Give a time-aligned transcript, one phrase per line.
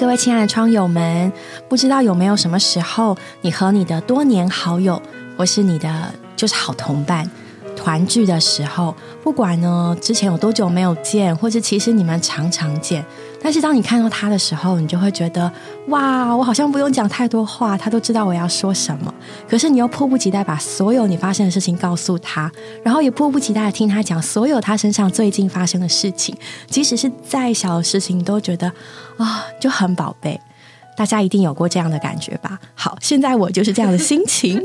[0.00, 1.30] 各位亲爱的窗友们，
[1.68, 5.00] 不知道有没有什么时候，你和你的多年好友，
[5.36, 7.30] 或是你的就是好同伴。
[7.76, 13.04] 团聚的时候，不管呢之前有多久没有见，或是其实你们常常见，
[13.42, 15.50] 但是当你看到他的时候，你就会觉得
[15.88, 19.12] 哇，我好像不用讲太多话，他都知道我要说什么。
[19.48, 22.50] 可是你又迫不及待把所有你发生的事情告诉他，
[22.82, 26.36] 然后也迫不及待的听他讲所有他身上最近发生的事情，
[26.68, 28.70] 即使是再小的事情，你都觉得
[29.16, 30.38] 啊就很宝贝。
[30.96, 32.58] 大家一定有过这样的感觉吧？
[32.74, 34.62] 好，现在我就是这样的心情。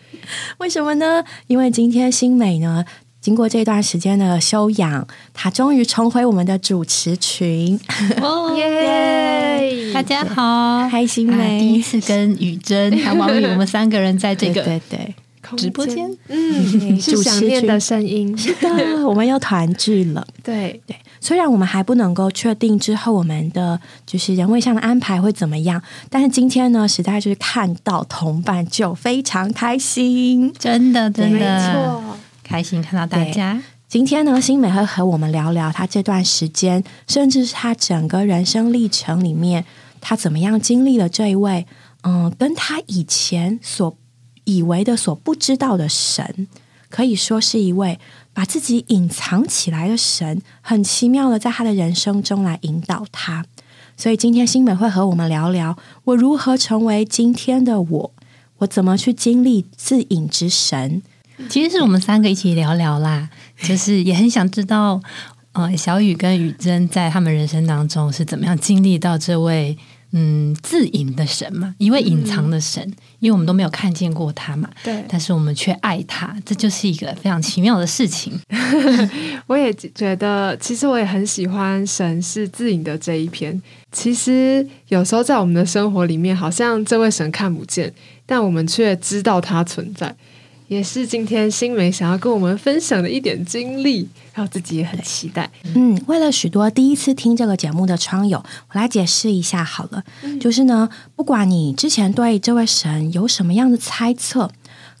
[0.58, 1.24] 为什么呢？
[1.46, 2.84] 因为今天新美呢，
[3.20, 7.78] 经过这段时间的休养，他终于重回我们的主持群。
[8.22, 9.92] 哦 耶！
[9.92, 15.14] 大家好，开心美第一次跟雨珍 还有王宇，我们三个人在这个对对
[15.54, 18.36] 直播间，嗯， 是想念的声音。
[18.38, 20.26] 是的，我们又团聚了。
[20.42, 20.80] 对。
[20.86, 31.38] 对，虽然我们还不能够确定之后我们的就是人位上的安排会怎么样，但是今天呢，实在就是看到同伴就非常开心，真的真的。
[31.38, 32.02] 没错，
[32.50, 33.62] 开心看到大家。
[33.86, 39.64] 今天呢，新美会和我们聊聊她这段时间，甚至是她整个人生历程里面，
[40.00, 41.64] 她怎么样经历了这一位，
[42.02, 43.96] 嗯，跟她以前所
[44.42, 46.48] 以为的、所不知道的神，
[46.88, 48.00] 可以说是一位
[48.32, 53.46] 把自己隐藏起来的神，很奇妙的在她的人生中来引导她。
[53.96, 58.12] 所以今天新美会和我们聊聊，我如何成为今天的我，
[58.58, 61.02] 我怎么去经历自隐之神。
[61.48, 63.28] 其实是我们三个一起聊聊啦，
[63.62, 65.00] 就是也很想知道，
[65.52, 69.76] 呃，小雨跟雨珍在他们人生当中是怎么样经历到这位
[70.12, 72.82] 嗯自隐的神嘛，一位隐藏的神，
[73.20, 78.32] 因为我们都没有看见过他嘛，对，但是我们却爱他，这就是一个非常奇妙的事情。
[79.46, 83.60] 我也觉得，其实我也很喜欢神是自隐的这一篇。
[83.92, 87.92] 其实有时候在我们的生活里面，好像这位神看不见，
[88.26, 90.14] 但我们却知道他存在。
[90.70, 95.50] 也是今天新梅想要跟我们分享的一点经历，然后自己也很期待。
[95.74, 100.04] 嗯，为了许多第一次听这个节目的窗友，我来解释一下好了。
[100.38, 104.52] 就是呢，不管你之前对这位神有什么样的猜测，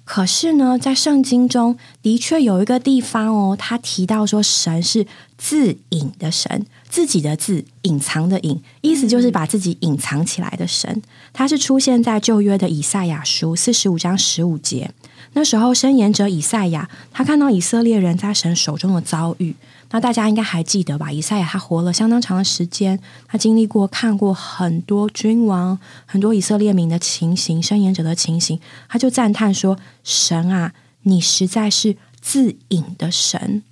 [0.04, 5.06] 可是呢，在圣经中的确有一个地方哦，他提到说神是
[5.38, 11.00] 自隐的神，自己的自，隐藏的隐，意思就是把自己隐藏起来的神。
[11.32, 14.90] 他是出现在旧约的以赛亚书四十五章十五节。
[15.32, 19.54] 那时候，申言者以赛亚，他看到以色列人在神手中的遭遇。
[19.92, 21.10] 那大家应该还记得吧？
[21.10, 33.62] 以赛亚他活了相当长的时间，他经历过、看过很多君王、很多以色列民的情形、申言者的情形，他就赞叹说：“神啊，你实在是自隐的神。”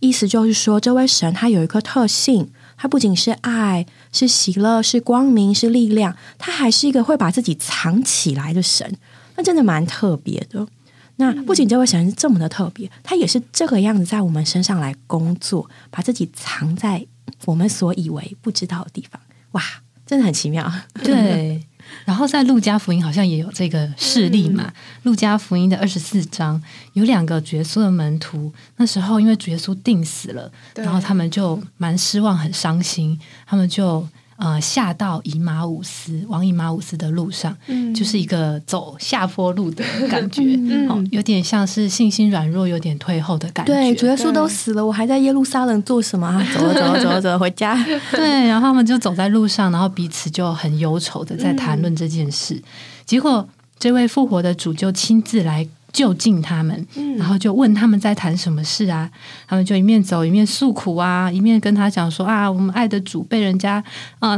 [0.00, 8.96] 意思就是说，这位神他有一个特性，他不仅是爱、是喜乐、是光明、是力量，他还是一个会把自己藏起来的神。
[9.36, 10.68] 那真的蛮特别的。
[11.16, 17.06] 那不仅这位神是这么的特别，他也是这个样子在我们身上来工作，把自己藏在
[17.44, 19.20] 我们所以为不知道的地方。
[19.52, 19.62] 哇，
[20.04, 20.70] 真的很奇妙。
[21.02, 21.64] 对，
[22.04, 24.72] 然后在路加福音好像也有这个事例嘛。
[25.04, 26.60] 路加福音的二十四章
[26.94, 34.06] 有两个耶稣的门徒，那时候因为主耶稣定死了，然后他们就蛮失望、很伤心，他们就。
[34.36, 43.72] 呃，下到以马五斯往以马五斯的路上，嗯，就是一个走下坡路的感觉， 嗯，有点像是信心软弱、有点退后的感觉。
[43.72, 46.44] 对，主耶稣都死了，我还在耶路撒冷做什么啊？
[46.52, 47.74] 走走走走走回家。
[48.10, 52.60] 对，然后他们就走在路上，然后彼此就很忧愁的在谈论这件事。
[53.06, 55.68] 结果，这位复活的主就亲自来。
[55.94, 59.08] 就近他们，然后就问他们在谈什么事啊？
[59.46, 63.82] 他们就一面走一面诉苦啊，一面跟他讲说啊，我们爱的主被人家
[64.18, 64.36] 啊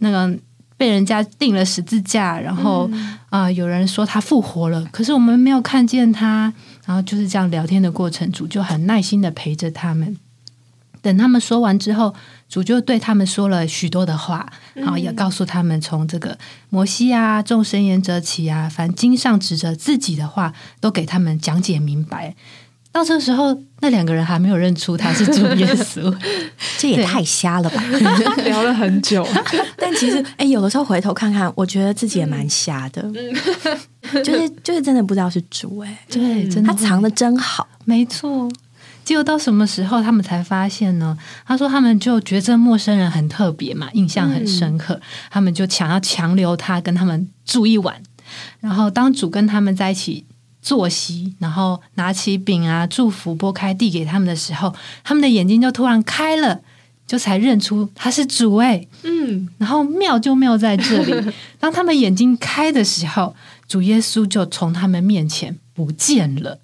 [0.00, 0.38] 那个
[0.76, 2.90] 被人家定了十字架，然后
[3.30, 6.52] 啊有人说他复活了，可是我们没有看见他。
[6.84, 10.16] 然后就是这样聊天的过程，主就很耐心的陪着他们。
[11.02, 12.14] 等他们说完之后，
[12.48, 16.38] 主就对他们说了许多的话，然后也告诉他们从这个
[16.70, 22.34] 摩西啊、众神言者起啊，凡经上指着自己的话，都给他们讲解明白。
[22.92, 26.14] 到这个时候，那两个人还没有认出他是主耶稣，
[26.76, 27.82] 这也太瞎了吧！
[28.44, 29.26] 聊了很久，
[29.78, 33.02] 但其实，哎，有的时候回头看看，我觉得自己也蛮瞎的，
[34.22, 36.68] 就是就是真的不知道是主哎，对，真的。
[36.68, 38.46] 他藏的真好，没错。
[39.04, 41.16] 结果到什么时候他们才发现呢？
[41.44, 45.00] 他说他们就觉得这陌生人很特别嘛，印象很深刻，
[45.30, 48.00] 他们就想要强留他跟他们住一晚。
[48.60, 50.24] 然后当主跟他们在一起
[50.62, 56.60] 坐席，然后拿起饼啊祝福拨开递给他们的时候，他们的眼睛就突然开了，
[57.06, 63.34] 就才认出他是主哎，嗯，然后妙就妙在这里， 当他们眼睛开的时候，
[63.66, 66.58] 主耶稣就从他们面前不见了。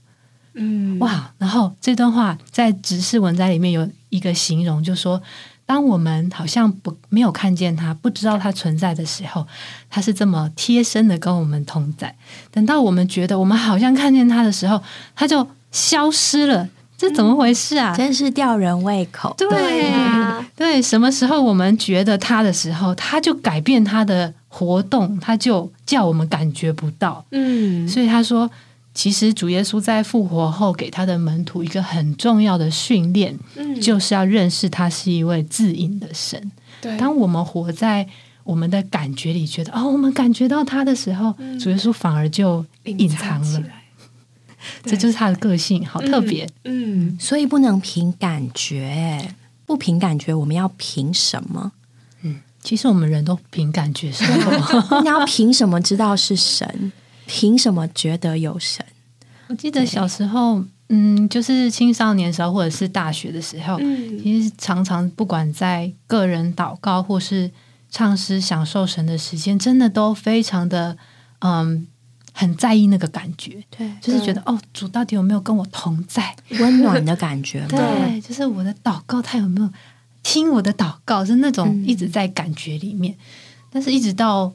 [0.58, 1.30] 嗯，哇！
[1.38, 5.22] 然后这段话在指示文摘里面有一个形容，就说
[5.64, 9.46] 当我们好像不没有看见他，不知道他存在的时候，
[9.88, 12.08] 他是这么贴身的跟我们同在；
[12.50, 14.82] 等到我们觉得我们好像看见他的时候，
[15.14, 16.68] 他就消失了。
[16.96, 17.94] 这怎么回事啊？
[17.96, 19.32] 真是吊人胃口。
[19.38, 27.24] 对呀对，什么时候我们觉得他的时候，他就改变他的活动，他就叫我们感觉不到。
[27.30, 28.50] 嗯，所以他说，
[28.98, 36.50] 其实主耶稣在复活后给他的门徒一个很重要的训练，嗯就是要认识他是一位自隐的神。
[36.80, 38.08] 对，当我们活在
[38.42, 43.62] 我们的感觉里，觉得哦，我们感觉到他的时候，主耶稣反而就隐藏了。
[44.82, 46.44] 这就是他的个性，好特别。
[46.64, 49.32] 嗯，所以不能凭感觉，
[49.64, 51.70] 不凭感觉，我们要凭什么？
[52.60, 54.98] 其实我们人都凭感觉生活。
[55.00, 56.92] 你要凭什么知道是神？
[57.28, 58.84] 凭什么觉得有神？
[59.48, 67.50] 我记得小时候，嗯，就是青少年时候或者是大学的时候，嗯其实常常不管在个人祷告或是
[67.90, 70.96] 唱诗享受神的时间，真的都非常的
[71.40, 71.86] 嗯
[72.32, 76.34] 很在意那个感觉，对，就是觉得哦，主到底有没有跟我同在？
[76.60, 77.66] 温暖的感觉。
[77.68, 79.70] 对，就是我的祷告，他有没有
[80.22, 81.24] 听我的祷告？
[81.24, 83.14] 是那种嗯一直在感觉里面，
[83.70, 84.52] 但是一直到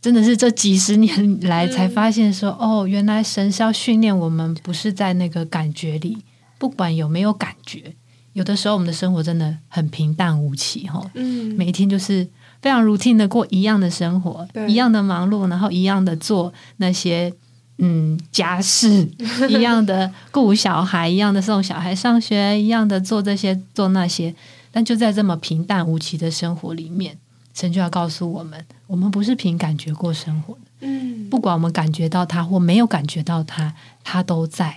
[0.00, 6.18] 真的是这几十年来才发现说，哦，原来神是要训练我们，不是在那个感觉里，
[6.58, 7.94] 不管有没有感觉，
[8.32, 12.26] 有的时候我们的生活真的很平淡无奇哈，嗯，每一天就是
[12.62, 14.70] 非常 routine 的过一样的生活，对。
[14.70, 17.32] 一样的忙碌，然后一样的做那些
[17.78, 19.08] 嗯家事，
[19.50, 24.32] 一样的顾小孩，一样的送小孩上学，一样的做这些做那些，
[24.70, 27.18] 但就在这么平淡无奇的生活里面，
[27.58, 31.28] 神就要告诉我们，我们不是凭感觉过生活的，嗯。
[31.28, 33.74] 不管我们感觉到他或没有感觉到他，
[34.04, 34.76] 他都在。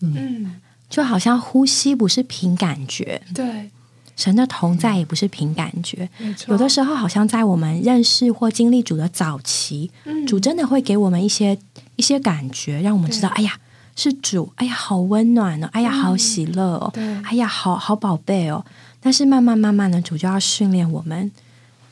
[0.00, 0.60] 嗯，
[0.90, 3.70] 就好像呼吸不是凭感觉，对，
[4.14, 6.08] 神的同在也不是凭感觉。
[6.18, 10.26] 没错，有的时候，好像在我们认识或经历主的早期，嗯。
[10.26, 11.58] 主真的会给我们一些
[11.96, 13.58] 一些感觉，让我们知道，哎呀，
[13.96, 17.02] 是主，哎呀，好温暖哦，哎呀，好喜乐哦，对。
[17.24, 18.64] 哎呀，好好宝贝哦。
[19.00, 21.30] 但是慢慢慢慢的，主就要训练我们，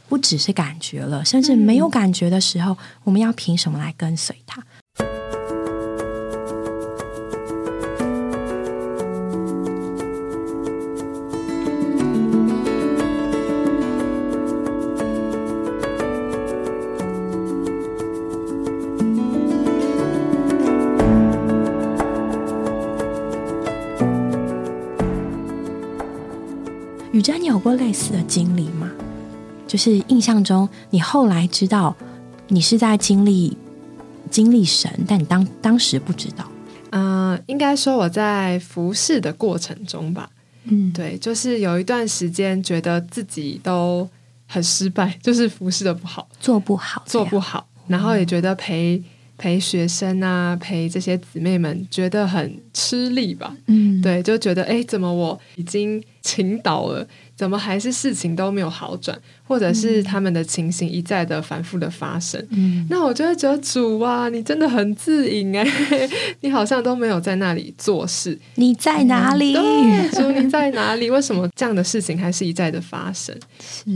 [0.09, 4.63] 不只是感觉了，甚至没有感觉的时候，我们要凭什么来跟随他？
[27.13, 28.91] 雨珍，你有过类似的经历吗？
[29.67, 31.95] 就是印象中，你后来知道
[32.49, 33.57] 你是在经历
[34.31, 36.49] 经历神，但你当当时不知道。
[36.91, 40.31] 嗯，应该说我在服侍的过程中吧，
[40.65, 44.09] 嗯，对，就是有一段时间觉得自己都
[44.47, 49.03] 很失败，就是服侍的不好，做不好，做不好，然后也觉得陪
[49.37, 62.43] 陪学生啊，陪这些姊妹们觉得很吃力吧，嗯，对，就觉得哎，诶怎么我已经倾倒了，怎么还是事情都没有好转，或者是他们的情形一再的反复的发生。
[62.51, 65.65] 嗯，那我就会觉得主啊，你真的很自隐哎，
[66.41, 68.39] 你好像都没有在那里做事。
[68.55, 69.53] 你在哪里？
[69.53, 71.11] 对，主你在哪里？
[71.11, 73.37] 为什么这样的事情还是一再的发生？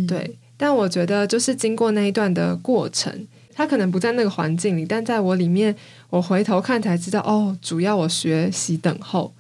[0.07, 5.75] 对，但我觉得就是经过那一段的过程，他可能不在那个环境里，但在我里面，
[6.11, 9.33] 我回头看才知道，哦，主要我学习等候，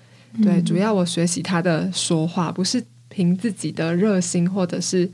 [0.42, 5.10] 对，主要我学习他的说话，不是凭自己的热心或者是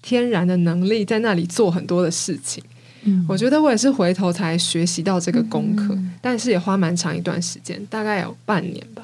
[0.00, 2.64] 天然的能力在那里做很多的事情。
[3.02, 3.26] 嗯。
[3.28, 9.02] 我觉得我也是回头才学习到这个功课，但是也花蛮长一段时间，大概有半年吧。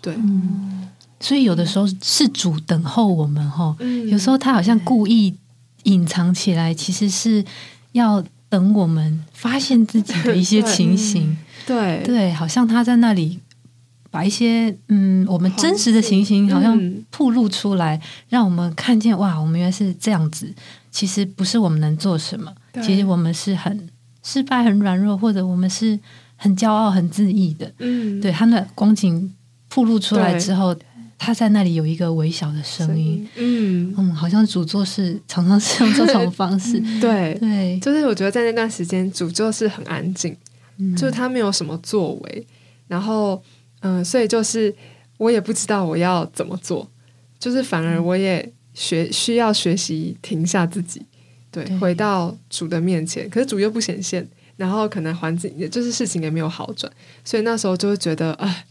[0.00, 0.16] 对，
[1.20, 4.08] 所以有的时候是主等候我们哈，嗯。
[4.08, 5.34] 有时候他好像故意
[5.82, 7.44] 隐藏起来，其实是
[7.92, 11.36] 要等我们发现自己的一些 情形。
[11.66, 12.00] 对。
[12.04, 13.40] 对，好像他在那里
[14.18, 17.04] 把一些嗯我们真实的情形好像嗯。
[17.16, 20.52] 暴露出来，让我们看见哇，我们原来是这样子。
[20.90, 23.88] 其实不是我们能做什么，其实我们是很
[24.24, 25.96] 失败、很软弱，或者我们是
[26.34, 27.72] 很骄傲、很自意的。
[27.78, 29.32] 嗯，对他的光景
[29.68, 30.74] 暴露出来之后，
[31.16, 36.80] 他在那里有一个微小的声音。，嗯，嗯，好像主座是常常是用这种方式。
[37.00, 40.36] 对，对，就是我觉得在那段时间，主座是很安静，
[40.78, 40.96] 嗯。
[40.96, 42.46] 就是他没有什么作为，
[42.88, 43.40] 然后
[43.80, 44.74] 嗯、所以就是
[45.16, 46.88] 我也不知道我要怎么做，
[47.38, 51.02] 就是反而我也学需要学习停下自己，
[51.50, 53.28] 对，对回到主的面前。
[53.30, 56.92] 可是主又不显现，然后可能环境也就是事情也没有好转，
[57.24, 58.66] 所以那时候就会觉得哎，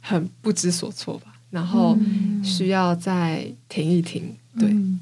[0.00, 1.34] 很不知所措吧。
[1.50, 1.96] 然后
[2.42, 4.68] 需要再停一停，对。
[4.68, 5.00] 嗯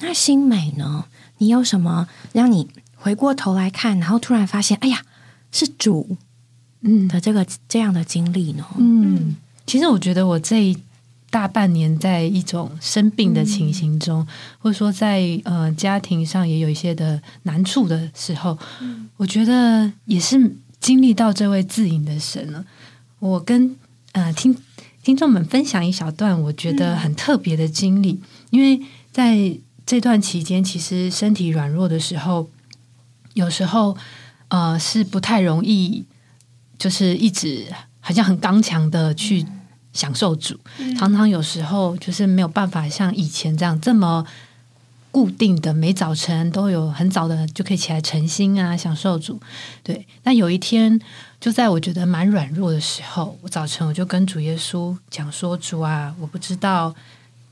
[0.00, 1.06] 那新美呢？
[1.38, 5.04] 你有什么让你回过头来看，然后突然发现，哎呀，
[5.52, 6.16] 是主
[6.82, 7.08] 嗯。
[7.08, 8.64] 的这个这样的经历呢？
[8.78, 9.34] 嗯，
[9.66, 10.76] 其实我觉得我这一
[11.30, 14.26] 大半年在一种生病的情形中，
[14.58, 18.58] 或者说在呃家庭上也有一些的难处的时候，
[19.16, 22.64] 我觉得也是经历到这位自隐的神了。
[23.18, 23.74] 我跟
[24.12, 24.54] 呃听
[25.02, 28.20] 听众们分享一小段我觉得很特别的经历，
[28.50, 32.50] 因为在这段期间，其实身体软弱的时候，
[33.34, 33.96] 有时候
[34.48, 36.04] 呃是不太容易，
[36.78, 37.66] 就是一直
[38.00, 39.44] 好像很刚强的去
[39.92, 40.58] 享受主，
[40.98, 44.26] 常常有时候就是没有办法像以前这样这么
[45.10, 49.40] 固定的，每早晨都有很早的就可以起来晨星啊，享受主。
[49.82, 51.00] 对，那有一天
[51.40, 56.94] 就在我觉得蛮软弱的时候，我早晨我就跟主耶稣讲说：“主啊，我不知道。”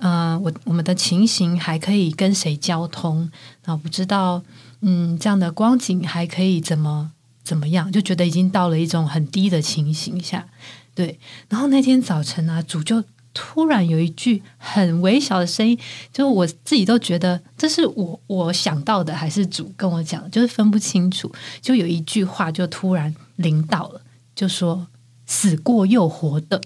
[0.02, 3.30] 嗯、我我们的情形还可以跟谁交通？
[3.66, 4.42] 那我不知道，
[4.80, 7.12] 嗯，这样的光景还可以怎么
[7.50, 7.90] 怎么样？
[7.90, 10.46] 就觉得已经到了一种很低的情形下，
[10.94, 11.18] 对。
[11.48, 13.02] 然后那天早晨啊，主就
[13.34, 15.76] 突然有一句很微小的声音，
[16.12, 21.28] 就我自己都觉得这是我我想到的，还是主跟我讲，就是分不清楚。
[21.60, 24.00] 就有一句话就突然临到了，
[24.36, 24.86] 就说
[25.26, 26.60] “死过又活的”，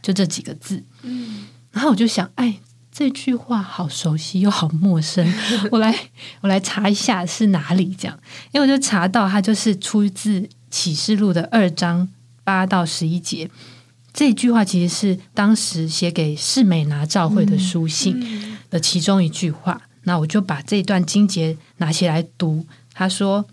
[0.00, 0.84] 就这几个字。
[1.02, 2.60] 嗯，然后我就想，哎。
[2.98, 5.24] 这句话好熟悉又好陌生，
[5.70, 5.94] 我来
[6.40, 8.18] 我来查一下是哪里这样，
[8.50, 12.08] 因为我就查到它就是出自启示录的二章
[12.42, 13.48] 八到十一节。
[14.12, 19.80] 这句话其实是当时写给世美拿照会的书信的其中一句话。
[20.02, 22.66] 那我就把这段经节拿起来读。
[22.92, 23.46] 他说：“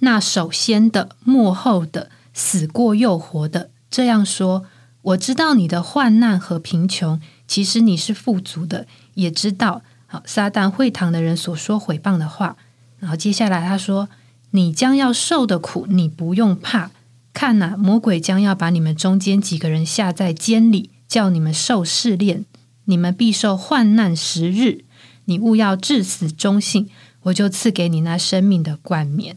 [0.00, 4.66] 那首先的、幕后的、死过又活的，这样说：
[5.00, 7.18] 我知道你的患难和贫穷。”
[7.52, 12.56] 其实你是富足的，也知道好撒旦会堂的人所说毁谤的话。
[12.98, 14.08] 然后接下来他说
[14.52, 16.90] ：“你将要受的苦，你不用怕。
[17.34, 22.46] 看呐、魔鬼将要把你们中间几个人下在监里，叫你们受试炼，
[22.86, 24.86] 你们必受患难十日。
[25.26, 26.88] 你勿要至死忠信，
[27.24, 29.36] 我就赐给你那生命的冠冕。”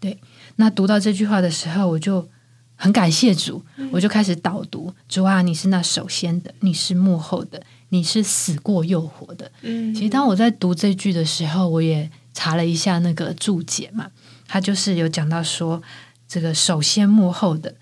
[0.00, 0.18] 对，
[0.56, 2.28] 那读到这句话的时候，我就。
[2.76, 4.92] 很感谢主，我就开始导读。
[5.08, 9.50] 主啊，你是那首先的，你是幕后的，你是死过又活的。
[9.62, 14.08] 嗯其实当我在读这句的时候，我也查了一下那个注解嘛，
[14.48, 15.82] 他就是有讲到说，
[16.26, 17.76] 这个首先幕后的，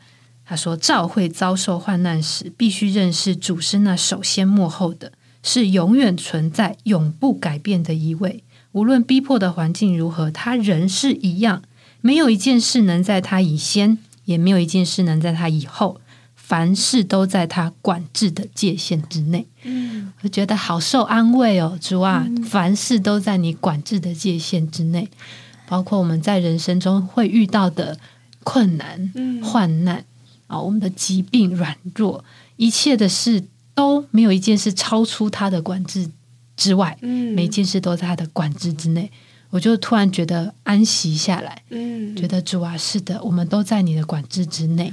[0.45, 8.45] 他说照会遭受患难时，必须认识主是那首先幕后的，是永远存在、永不改变的一位。
[8.73, 11.63] 无论逼迫的环境如何，他仍是一样，
[12.01, 13.99] 没有一件事能在他以先。
[14.25, 16.01] 也没有一件事能在他以后，
[16.35, 19.47] 凡事都在他管制的界限之内。
[19.65, 25.09] 嗯我觉得好受安慰哦，主啊，凡事都在你管制的界限之内，
[25.69, 27.99] 包括我们在人生中会遇到的
[28.45, 30.05] 困难、嗯患难
[30.47, 32.25] 啊，我们的疾病、软弱，
[32.57, 36.09] 一切的事都没有一件事超出他的管制
[36.57, 39.11] 之外，嗯每件事都在他的管制之内。
[39.53, 44.91] 我就突然觉得安息下来，嗯觉得主啊，是的，我们都在你的管制之内，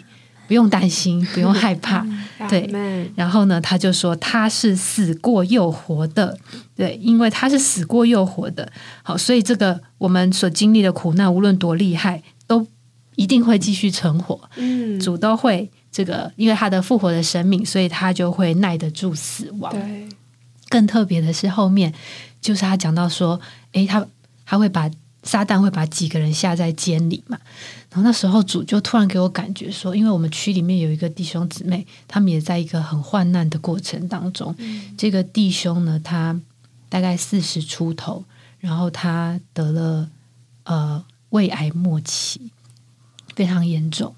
[0.50, 2.06] 不用担心， 不用害怕。
[2.50, 2.70] 对
[3.16, 6.38] 然后呢，他就说他是死过又活的，
[6.76, 8.70] 对，因为他是死过又活的。
[9.02, 12.68] 好，所以这个我们所经历的苦难，无论多厉害，都
[13.16, 14.50] 一定会继续存活。
[14.58, 19.72] 嗯主都会这个，因为他的复活的生命，所以他就会耐得住死亡。
[19.72, 20.10] 对
[20.68, 21.94] 更特别的是后面，
[22.42, 23.40] 就是他讲到说，
[23.72, 24.06] 诶，他
[24.50, 24.90] 他会把
[25.22, 27.38] 撒旦会把几个人下在监里嘛。
[27.92, 34.56] 然后那时候主就突然给我感觉说，因为我们区里面有一个弟兄姊妹，他们也在一个很患难的过程当中。
[34.98, 36.40] 这个弟兄呢，他
[36.90, 38.26] 大概四十出头，
[38.58, 40.10] 然后他得了
[40.64, 42.52] 呃胃癌末期，
[43.36, 44.16] 非常严重。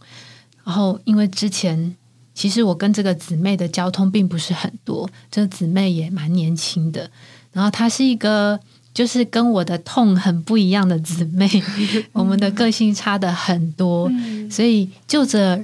[0.64, 1.98] 然后因为之前
[2.34, 7.12] 其实我跟这个姊妹的交通并不是很多，这个姊妹也蛮年轻的，
[7.52, 8.58] 然后她是一个
[8.94, 11.50] 就是跟我的痛很不一样的姊妹，
[12.14, 14.12] 我们的个性差的很多，
[14.50, 15.64] 所以就着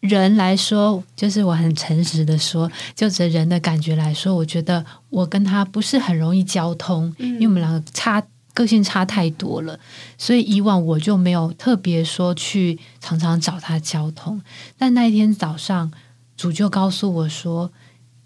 [0.00, 8.22] 人来说，就是我很诚实的说，就着人的感觉来说，我觉得我跟他不是很容易交通，因为我们两个差。
[8.54, 9.78] 个性差太多了，
[10.16, 14.42] 所以以往我就没有特别说去常常找他交通。
[14.76, 15.92] 但那一天早上，
[16.36, 17.70] 主就告诉我说：“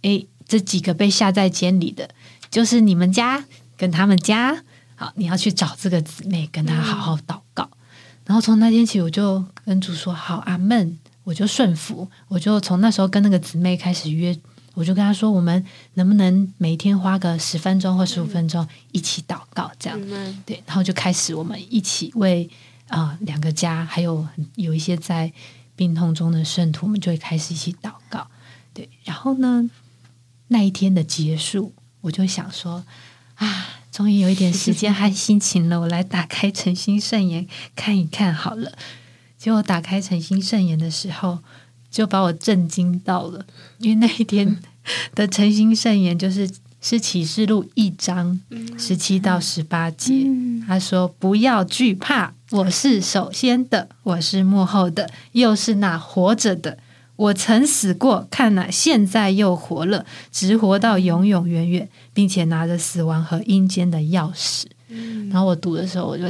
[0.00, 2.08] 诶，这几个被下在监里的，
[2.50, 3.44] 就是你们家
[3.82, 4.62] 跟他们家，
[4.94, 7.68] 好，你要去找这个姊妹，跟她好好祷告。
[8.24, 14.38] 然后从那天起，我就跟主说：“好，阿门。”我就顺服，我就从那时候跟那个姊妹开始约，
[14.74, 20.00] 我就跟她说：“我们能不能每天花个十分钟或十五分钟一起祷告？”这样
[20.46, 22.48] 对，然后就开始我们一起为
[22.86, 24.24] 啊两个家，还有
[24.54, 25.32] 有一些在
[25.74, 28.28] 病痛中的圣徒，我们就会开始一起祷告。
[28.72, 29.68] 对，然后呢，
[30.46, 32.84] 那一天的结束，我就想说
[33.42, 38.72] 啊，终于有一点时间和心情了，我来打开诚心圣言看一看好了。
[39.36, 41.40] 结果打开诚心圣言的时候，
[41.90, 43.44] 就把我震惊到了，
[43.78, 44.56] 因为那一天
[45.16, 46.48] 的诚心圣言就是
[46.80, 48.40] 是启示录一章
[48.78, 50.26] 十七到十八节，
[50.66, 56.78] 他说：“不要惧怕，我是首先的，我是幕后的，又是那活着的。
[57.16, 64.64] 我曾死过，看来，现在又活了，直活到永永远远，并且拿着死亡和阴间的钥匙。”
[65.30, 66.24] 然后我读的时候，我就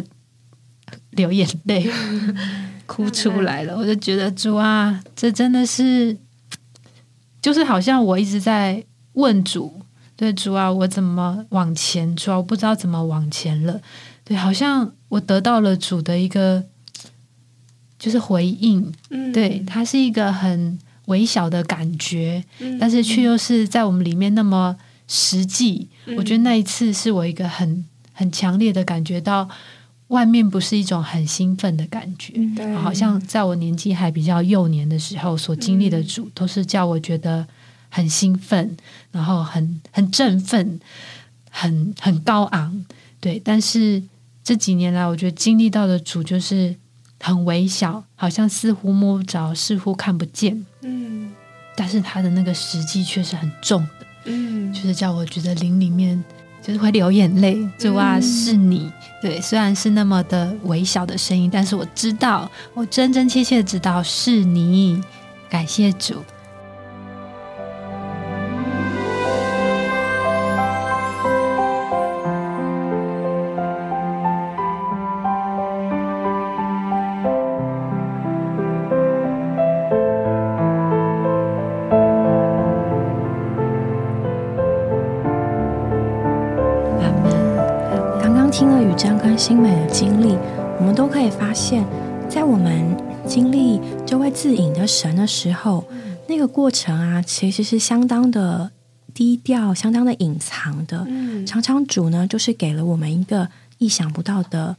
[1.10, 1.90] 流眼泪。
[2.84, 6.14] 哭出来了，我就觉得主啊，这真的是，
[7.40, 8.84] 就是好像我一直在
[9.14, 9.80] 问主，
[10.14, 12.14] 对主啊，我怎么往前？
[12.14, 13.80] 主啊，我不知道怎么往前了。
[14.24, 16.62] 对，好像我得到了主的一个
[18.02, 18.92] 就是回应，
[19.32, 22.42] 对，它是一个很微小的感觉，
[22.80, 25.86] 但是却又是在我们里面那么实际。
[26.16, 29.48] 我觉得那一次是我一个很很强烈的感觉到。
[30.08, 32.34] 外面不是一种很兴奋的感觉，
[32.76, 37.46] 好像在我年纪还比较幼年的时候所经历的主，都是叫我觉得
[37.88, 38.76] 很兴奋，
[39.10, 40.78] 然后很很振奋，
[41.48, 42.84] 很很高昂。
[43.20, 44.02] 对，但是
[44.44, 46.76] 这几年来，我觉得经历到的主就是
[47.22, 50.66] 很微小，好像似乎摸不着，似乎看不见。
[50.82, 51.32] 嗯，
[51.76, 54.06] 但是他的那个实际却是很重的。
[54.24, 56.22] 嗯，就是叫我觉得灵里面。
[56.64, 58.88] 就是会流眼泪，主啊，是你。
[59.20, 65.02] 对，虽然是那么的微小的声音，但是我知道，我真真切切知道是你。
[65.50, 66.22] 感谢主。
[89.92, 90.38] 经历，
[90.78, 91.84] 我们都可以发现，
[92.26, 95.84] 在我们经历这位自隐的神的时候，
[96.26, 98.70] 那个过程啊，其实是相当的
[99.12, 101.06] 低调、相当的隐藏的。
[101.46, 104.76] 常常主呢，就是给了我们一个意想不到的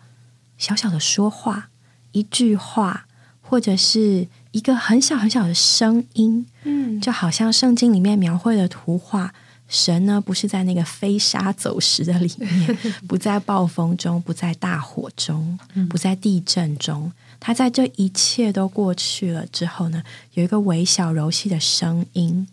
[0.57, 1.69] 小小的说话，
[2.11, 3.05] 一句话，
[3.39, 9.31] 或者是一个很小很小的声音，嗯，就好像圣经里面描绘的图画。
[9.73, 12.77] 神呢，不是在那个飞沙走石的里面，
[13.09, 15.57] 不在暴风中，不在大火中，
[15.89, 17.11] 不在地震中。
[17.39, 20.03] 他在这一切都过去了之后呢，
[20.35, 22.47] 有一个微小柔细的声音。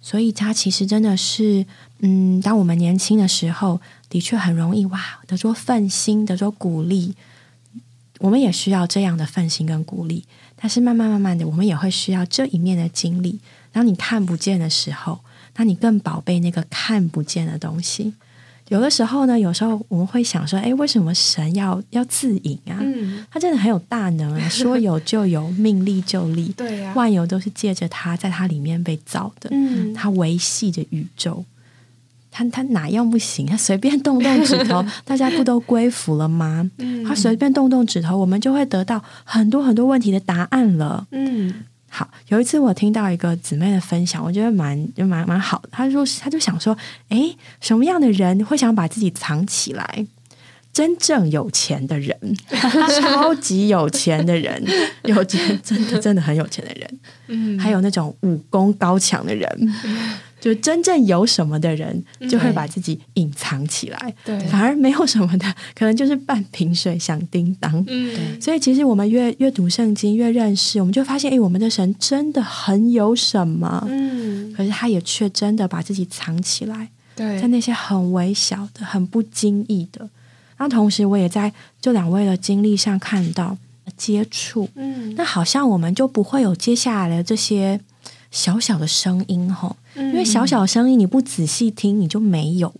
[0.00, 1.66] 所以，他其实真的是，
[1.98, 7.16] 嗯，当我们年轻的时候，的确很容易哇，得着奋心，得着鼓励。
[8.20, 10.24] 我们也需要这样的奋心跟鼓励。
[10.54, 13.40] 但是，慢慢慢慢的，我们也会需要这一面的经历。
[13.72, 15.18] 当你看不见的时候。
[15.56, 18.14] 那你更宝贝那个看不见的东西。
[18.68, 22.82] 有的时候呢，有时候我们会想说：“哎，为什么神要要自隐啊？
[23.30, 26.48] 他真的很有大能啊，说有就有，命立就立。
[26.58, 29.48] 对呀，万有都是借着他，在他里面被造的。
[29.52, 31.44] 嗯，他维系着宇宙，
[32.32, 33.46] 他他哪样不行？
[33.46, 36.68] 他随便动动指头， 大家不都归服了吗？
[37.06, 41.06] 他随便动动指头，我们就会得到很多很多问题的答案了。
[41.12, 41.54] 嗯。
[41.88, 45.68] 好，有一次我听到一个姊妹的分享，我觉得蛮就蛮蛮好的。
[45.72, 46.76] 他说，她就想说，
[47.08, 50.06] 哎，什么样的人会想把自己藏起来？
[50.72, 52.14] 真正有钱的人，
[53.00, 54.62] 超级有钱的人，
[55.04, 59.48] 有钱真的真的很有钱的人，嗯，还有那种武功高强的人。
[60.40, 64.14] 就真正有什么的人，就会把自己隐藏起来。
[64.24, 67.84] 对，反而没有什么的，可能就是半瓶水响叮当。
[67.88, 73.84] 嗯，所以其实我们越越读圣经，越认识，我们就发现，哎，我们的神真的很有什么。
[73.88, 76.90] 嗯，可是他也却真的把自己藏起来。
[77.14, 80.08] 对，在那些很微小的、很不经意的。
[80.58, 83.56] 那同时，我也在这两位的经历上看到
[83.96, 84.68] 接触。
[84.74, 87.80] 嗯，那好像我们就不会有接下来的这些
[88.30, 89.76] 小小的声音，吼。
[89.96, 92.74] 因为小小声音，你不仔细听，你就没有。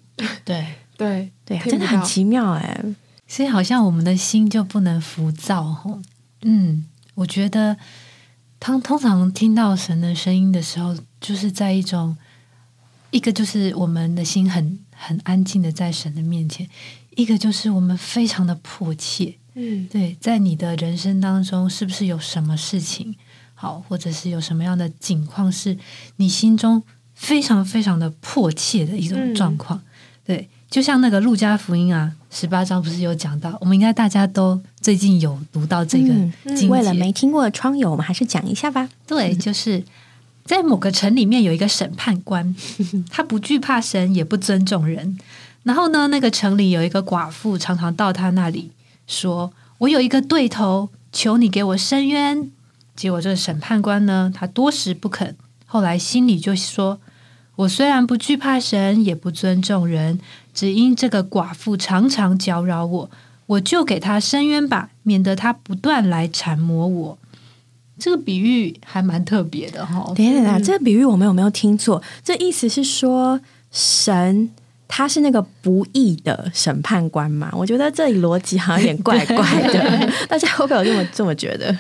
[0.45, 2.81] 对 对对，真的很奇妙哎。
[3.27, 6.01] 所以好像我们的心就不能浮躁吼。
[6.43, 7.77] 嗯，我觉得，
[8.61, 12.17] 通通常听到神的声音的时候，就是在一种
[13.11, 16.69] 一个就是我们的心很很安静的在神的面前，
[17.17, 19.35] 一个就是我们非常的迫切。
[19.55, 23.17] 嗯，对，在你的人生当中，是不是有什么事情
[23.55, 25.77] 好，或者是有什么样的境况，是
[26.17, 26.83] 你心中
[27.17, 29.83] 非常非常的迫切的一种状况？
[30.25, 36.15] 对，就像那个路加福音啊，十八章不是有讲到，我们应该大家都最近有读到这个。
[36.69, 38.89] 为了没听过的窗友，我们还是讲一下吧。
[39.07, 39.83] 对， 就是
[40.45, 42.55] 在某个城里面有一个审判官，
[43.11, 45.19] 他不惧怕神，也不尊重人。
[45.63, 48.71] 然后呢，那个城里有一个寡妇，常常到他那里
[49.09, 52.51] 说：“我有一个对头，求你给我伸冤。”
[52.95, 55.37] 结果这个审判官呢，他多时不肯。
[55.67, 57.01] 后来心里就说
[57.57, 60.19] ：“我虽然不惧怕神，也不尊重人，
[60.55, 63.11] 只因这个寡妇常常搅扰我，
[63.47, 67.19] 我就给她伸冤吧，免得她不断来缠磨我。”
[67.99, 70.13] 这个比喻还蛮特别的哈。
[70.15, 72.03] 等一下，等一下，这个比喻我们有没有听错？
[72.23, 73.41] 这意思是说
[73.71, 74.51] 神
[74.87, 77.51] 他是那个不义的审判官嘛？
[77.55, 81.75] 我觉得这里逻辑好像有点怪怪的， 大家会不会有这么这么觉得？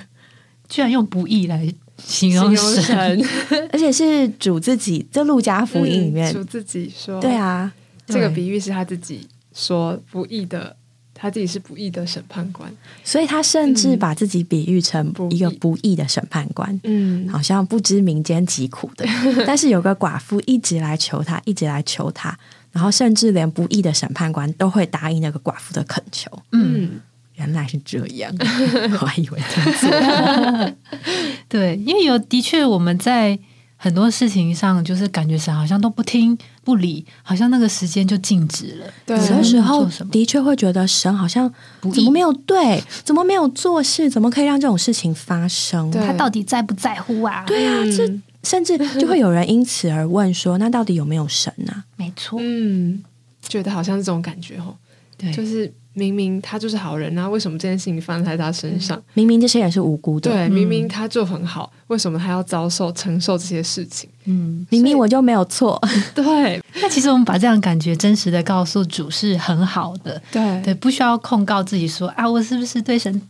[0.71, 3.27] 居然用不义来形容神，
[3.73, 7.73] 而且是主自己，在路加福音里面，主自己说，对，啊，
[8.07, 10.77] 这个比喻是他自己说不义的，
[11.15, 12.71] 他自己是不义的审判官。
[13.03, 16.79] 所以他甚至把自己比喻成一个不义的审判官。
[16.85, 19.07] 嗯，好像不知民间疾苦的，
[19.47, 22.39] 但是有个寡妇一直来求他，一直来求他，
[22.73, 26.31] 然后甚至连不义的审判官都会答应那个寡妇的恳求。
[26.53, 27.01] 嗯，
[27.37, 28.33] 原来是这样，
[29.01, 29.91] 我还以为听错。
[31.49, 33.39] 对，因为有的确我们在
[33.77, 38.87] 很多事情上，就是感觉神好像都不听不理，好像那个时间就静止了。
[39.05, 41.53] 对，有的时候的确会觉得神好像
[41.93, 45.91] 怎么没有对，怎么没有做事，怎么可以让这种事情发生？
[45.91, 47.45] 他到底在不在乎啊？
[47.47, 51.85] 对啊，嗯这甚至就会有人因此而问说：那到底有没有神啊？
[51.97, 53.03] 没错，嗯，
[53.43, 54.77] 觉得好像是这种感觉哦，
[55.19, 59.03] 对，就是明明他就是好人啊，为什么这件事情发生在他身上？
[59.15, 64.11] 明明这些人是无辜的，对，明明他就很好，为什么他要遭受承受这些事情？
[64.27, 64.67] 嗯。
[64.69, 65.81] 明明我就没有错。
[66.15, 73.23] 对，那其实我们把这样感觉真实的告诉主是很好的，对，对，不需要控告自己说啊，我是不是对神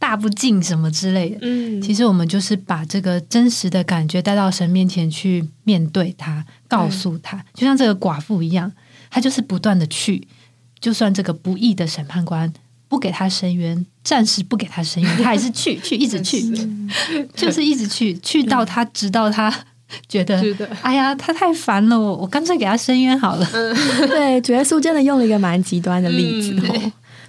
[0.00, 1.38] 大不敬什么之类的。
[1.42, 8.72] 嗯，其实我们就是把这个真实的感觉带到神面前去面对他，告诉他，就像这个寡妇一样，
[9.10, 10.26] 他就是不断的去，
[10.80, 12.52] 就算这个不义的审判官
[12.88, 16.42] 不给他伸冤，暂时不给他伸冤，他还是去 去一直去，
[17.36, 19.54] 就是一直去，去到他直到他
[20.08, 20.40] 觉得
[20.82, 23.46] 哎呀，他太烦了，我我干脆给他伸冤好了。
[24.08, 26.56] 对，主耶稣真的用了一个蛮极端的例子。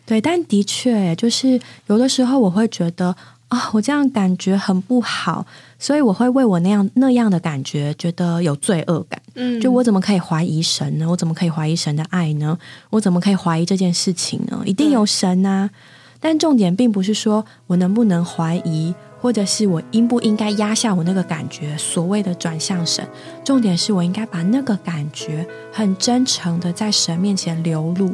[0.06, 3.16] 对，但的确就是有的时候我会觉得
[3.50, 5.46] 啊，我这样感觉很不好，
[5.82, 9.20] 所以我会为我那样那样的感觉觉得有罪恶感。
[9.34, 11.10] 嗯就我怎么可以怀疑神呢？
[11.10, 12.56] 我怎么可以怀疑神的爱呢？
[12.92, 14.62] 我怎么可以怀疑这件事情呢？
[14.64, 15.72] 一定有神呐、
[16.20, 23.04] 但重点并不是说我能不能怀疑，或者是我应不应该压下我那个感觉，所谓的转向神。
[23.44, 28.12] 重点是我应该把那个感觉很真诚的在神面前流露，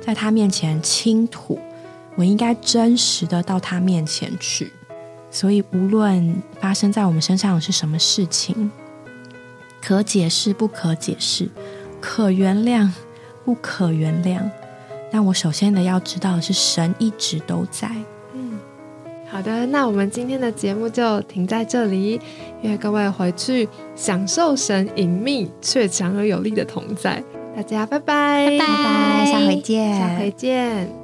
[0.00, 1.58] 在他面前倾吐。
[2.14, 4.72] 我应该真实的到他面前去。
[5.30, 8.70] 所以，无论发生在我们身上的是什么事情，
[9.82, 11.48] 可解释不可解释，
[12.00, 12.88] 可原谅
[13.44, 14.40] 不可原谅，
[15.10, 17.88] 但我首先的要知道的是，神一直都在。
[18.34, 18.58] 嗯
[19.30, 22.18] 好的，那我们今天的节目就停在这里，
[22.62, 27.22] 愿各位回去享受神隐秘却强而有力的同在。
[27.54, 30.97] 大家拜拜，拜拜，下回见，下回见。